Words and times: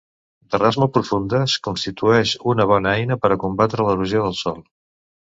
D'arrels 0.53 0.77
molt 0.83 0.93
profundes, 0.93 1.57
constitueix 1.67 2.31
una 2.53 2.65
bona 2.71 2.93
eina 3.01 3.17
per 3.25 3.31
a 3.35 3.37
combatre 3.43 3.85
l'erosió 3.89 4.23
del 4.29 4.35
sòl. 4.39 4.57